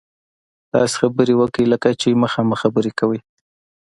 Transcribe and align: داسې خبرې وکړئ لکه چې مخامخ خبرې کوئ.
داسې 0.73 0.95
خبرې 1.01 1.33
وکړئ 1.37 1.65
لکه 1.73 1.89
چې 2.01 2.19
مخامخ 2.23 2.57
خبرې 2.63 2.91
کوئ. 2.99 3.19